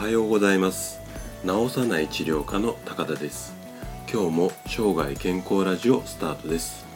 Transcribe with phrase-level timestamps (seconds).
[0.00, 0.98] はようございます。
[1.42, 3.54] 治さない治療科の高田です。
[4.10, 6.86] 今日も生涯健康ラジオスタートです。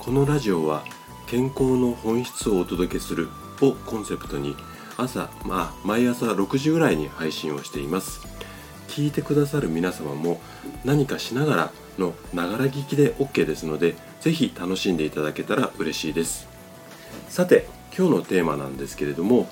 [0.00, 0.82] このラジオは
[1.28, 3.28] 健康の本質をお届けする
[3.60, 4.56] をコンセプトに
[4.96, 8.18] 朝まあ毎朝6時ぐらいに配信をしています。
[8.88, 10.40] 聞いてくださる皆様も
[10.84, 16.48] 何かしながらのながら聞きで OK ですのでぜひ楽しんでいただけたら嬉しいです。
[17.28, 19.46] さて今日のテーマなんですけれども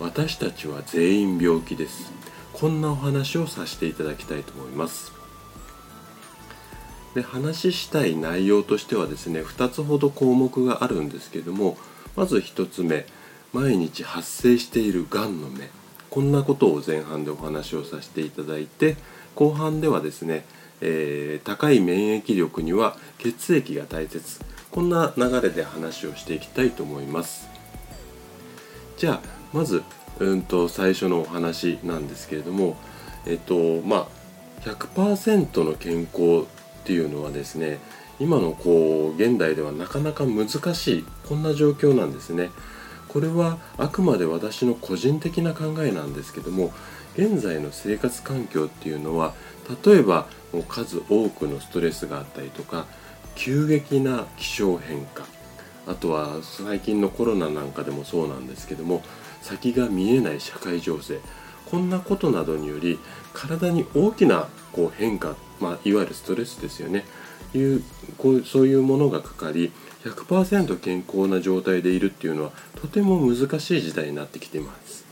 [0.00, 2.10] 私たちは全員病気です。
[2.54, 5.12] こんなお話をさせていただきたいと思います。
[7.14, 11.76] で話したい内容としてはですね2つほど項目があるんですけども
[12.16, 13.04] まず1つ目
[13.52, 15.68] 毎日発生しているがんの目。
[16.08, 18.96] こんなことを前半でお話をさせていただいて
[19.34, 20.44] 後半ではですね、
[20.80, 24.40] えー、高い免疫力には血液が大切。
[24.70, 27.48] こんな流れで話をしていきたいと思います。
[28.96, 29.82] じゃあまず、
[30.20, 32.76] うんと、最初のお話なんですけれども
[33.26, 34.08] えっとまあ
[34.62, 36.46] 100%の健康
[36.82, 37.78] っていうのはですね
[38.18, 42.50] 今のこう現代ではなかなか難しいこんな状況なんですね。
[43.08, 46.72] これはあくまで私の個人的な考えなんですけども
[47.16, 49.34] 現在の生活環境っていうのは
[49.84, 52.86] 例えばもう数多くのストレスがあったりとか
[53.34, 55.24] 急激な気象変化
[55.88, 59.02] あとは最近のコロナなんかでもそうなんですけども
[59.42, 61.20] 先が見えない社会情勢。
[61.70, 62.98] こんなことなどにより
[63.32, 67.04] 体に大きなこう変化、まあ、いわゆるストレスですよね。
[67.54, 67.82] いう
[68.18, 69.72] こうそういうものがかかり
[70.04, 75.04] 100%健康な状態でいるっていうのはとても難しい時代になってきています。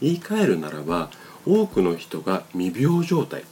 [0.00, 1.10] 言い換えるならば
[1.46, 3.44] 多くの人が未病状態。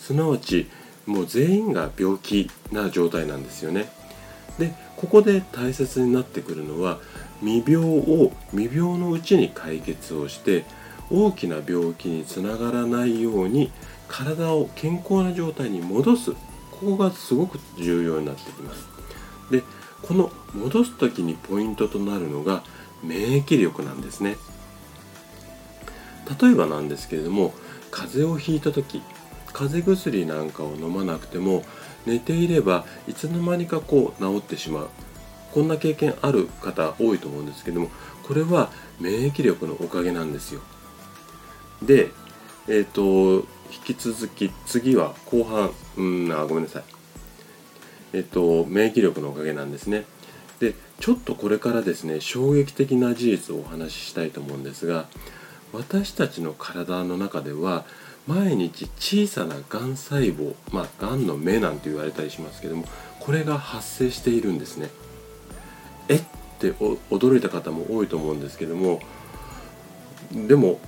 [0.00, 0.68] すなわち
[1.06, 3.90] もう全員が病気な状態なんですよね。
[4.58, 6.98] でここで大切になってくるのは
[7.40, 10.64] 未病を未病のうちに解決をして
[11.10, 13.70] 大きな病気につながらないように
[14.08, 16.32] 体を健康な状態に戻す。
[16.32, 16.38] こ
[16.80, 18.86] こがすごく重要になってきます。
[19.50, 19.62] で
[20.02, 22.62] この戻す時にポイントとなるのが
[23.02, 24.36] 免疫力なんですね。
[26.40, 27.54] 例えばなんですけれども
[27.90, 29.00] 風邪をひいた時
[29.52, 31.64] 風邪薬なんかを飲まなくても
[32.04, 34.88] 寝ていればいつの間にかこう治ってしまう。
[35.56, 37.88] こんな経験ある方多いと思うんですけども
[38.24, 40.60] これは免疫力のおかげなんですよ。
[41.82, 42.10] で
[42.68, 43.46] えっ、ー、と
[43.88, 46.84] 引き続き次は後半うんあごめんなさい。
[48.12, 50.04] えっ、ー、と免疫力のおかげなんですね。
[50.60, 55.06] でちょっとこれからですね衝撃的な事実をお話ししたいと思うんですが
[55.72, 57.86] 私たちの体の中では
[58.26, 62.84] 毎日小さながん細胞まあがんの目なんて言われたりしますけども
[63.20, 64.90] これが発生しているんですね。
[66.08, 66.16] え？
[66.16, 66.22] っ
[66.58, 69.00] て驚いた方も多いと思うんですけども
[70.32, 70.80] でも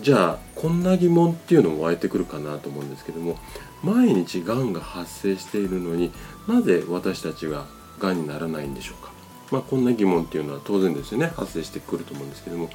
[0.00, 3.38] じゃあこんな疑問っていうのも湧いてくるかなと思うんですけども
[3.82, 6.12] 毎日がんが発生しているのに
[6.48, 7.66] なぜ私たちが
[7.98, 9.12] がんにならないんでしょうか？
[9.50, 11.32] まあこんな疑問っていうのは当然ですよね。
[11.36, 12.70] 発生してくると思うんですけども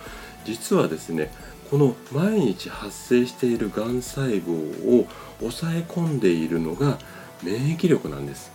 [0.45, 1.31] 実はですね
[1.71, 5.07] この毎日発生しているがん細胞を
[5.39, 6.99] 抑え込んでいるのが
[7.41, 8.51] 免疫力なんです。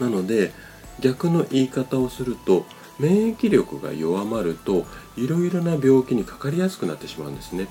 [0.00, 0.52] なので
[1.00, 2.66] 逆の言い方をすると
[2.98, 4.86] 免疫力が弱まると
[5.16, 7.68] いろいろな病気にかかりやすくなってしまうんですね。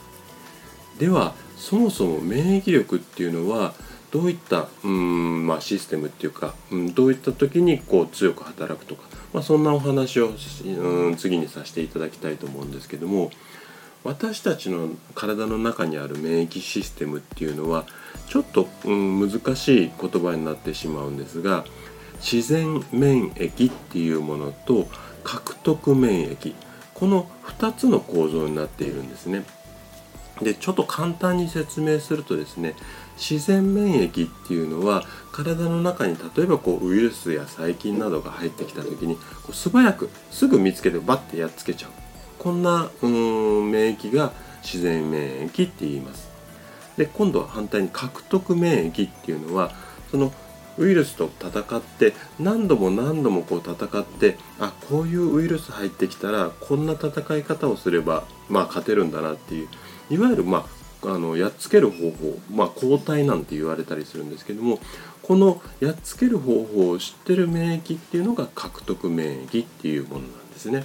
[1.00, 3.74] ではそもそも免疫力っていうのは
[4.12, 9.03] どういったうん、まあ、システムっていうか、うん、どういった時にこう強く働くとか、
[9.34, 13.31] まあ、そんなお話をうん次にさせていただきたいと思うんですけども
[14.06, 17.86] 私たちの体の中にある免疫システムっていうのは
[18.30, 21.66] ちょっと、うん、難しい言葉になってしまうんですが
[22.20, 24.88] 自然免疫っていうものと
[25.24, 26.53] 獲得免疫。
[26.94, 29.44] この2つの構造になっているんですね。
[30.42, 32.75] でちょっと簡単に説明するとですね
[33.16, 41.92] 自然免疫っていうのは体の中に例えばこうウイルスや細菌などが入ってきた時にこう素早くすぐ見つけてバッてやっつけちゃう。
[42.38, 46.30] こんなうん免疫が自然免疫って言います。
[46.98, 49.72] で今度は反対に獲得免疫っていうのは
[50.12, 50.34] その
[50.77, 59.68] ウイルスと戦って何度も何度もこう戦ってあこういうウイルス入ってきたらこんな戦い方をすればまあ勝てるんだなっていう
[60.10, 60.68] いわゆるま
[61.04, 64.80] ああのやっつける方法まあ抗体なんて言われたりするんですけども
[65.22, 70.83] このやっつける方法を知ってる免疫っていうのが獲得免疫っていうものなんですね。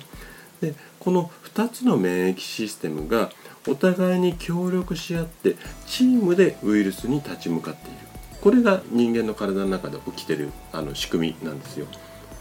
[0.61, 3.31] でこの2つの免疫システムが
[3.69, 5.57] お互いに協力し合って
[5.87, 8.10] チームでウイルスに立ち向かっている
[8.41, 11.87] これが人間の体の中で起きてるあの仕組みなんですよ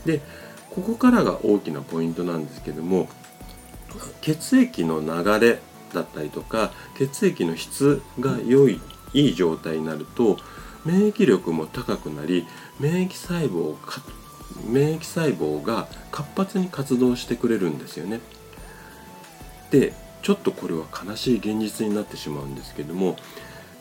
[0.06, 0.22] で
[0.69, 3.10] ここからが大きなポイントなんですけども
[4.22, 5.60] 血液の流れ
[5.94, 8.80] だったりとか血液の質が良い
[9.13, 10.38] いい状態になると
[10.86, 12.46] 免疫力も高くなり
[12.80, 14.01] 免疫細胞か
[14.66, 18.19] 免疫細胞が活発に活動してくれるんですよね。
[19.72, 23.16] でちょっとこれは悲しい現実になってしまうんですけども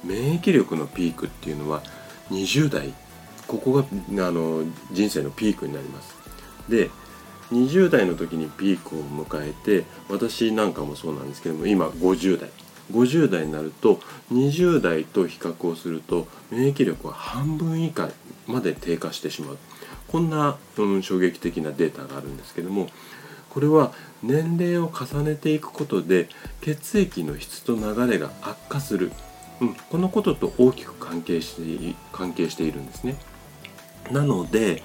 [0.05, 1.83] 免疫力のピークっていうのは
[2.31, 2.93] 20代。
[3.47, 3.81] ここが
[4.29, 6.15] あの人生のピークになります。
[6.69, 6.91] で
[7.51, 12.51] 20代の時にピークを迎えて私なんかもそうなんですけども今50代。
[12.93, 14.01] 50代になると
[14.33, 18.09] 20代と比較をすると免疫力は半分以下
[18.47, 19.59] まで低下してしまう。
[20.09, 22.89] こんな、うん、衝撃的なデータがあるんですけども
[23.51, 23.93] これは
[24.23, 26.29] 年齢を重ねていくことで
[26.61, 29.13] 血液の質と流れが悪化する、
[29.61, 33.17] うん、このことと大きく関係して関係しているんですね。
[34.11, 34.83] なので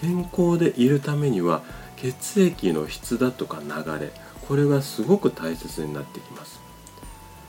[0.00, 1.62] 健康でいるためには
[1.96, 4.10] 血液の質だとか流れ
[4.48, 6.60] これがすごく大切になってきます。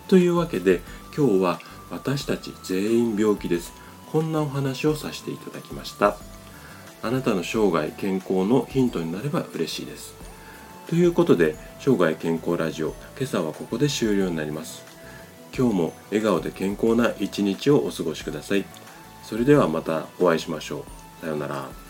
[0.07, 0.81] というわけで
[1.15, 1.59] 今日は
[1.89, 3.73] 私たち全員病気です。
[4.11, 6.17] こんなお話をさせていただきました。
[7.03, 10.15] あなたの生涯健康のヒントになれば嬉しいです。
[10.87, 14.96] ということで生涯健康ラジオ今朝はここで終了になります。
[15.57, 18.65] 今日も笑顔で健康な一日をお過ごしください。
[19.23, 20.85] それではまたお会いしましょ
[21.19, 21.21] う。
[21.21, 21.86] さようなら。